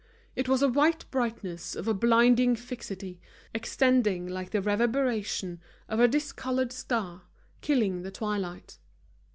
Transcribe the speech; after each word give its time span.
It 0.35 0.49
was 0.49 0.63
a 0.63 0.67
white 0.67 1.05
brightness 1.11 1.75
of 1.75 1.87
a 1.87 1.93
blinding 1.93 2.55
fixity, 2.55 3.21
extending 3.53 4.25
like 4.25 4.49
the 4.49 4.59
reverberation 4.59 5.61
of 5.87 5.99
a 5.99 6.07
discoloured 6.07 6.71
star, 6.71 7.25
killing 7.61 8.01
the 8.01 8.09
twilight. 8.09 8.79